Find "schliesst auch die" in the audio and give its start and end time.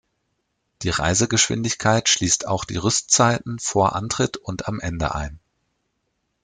2.09-2.77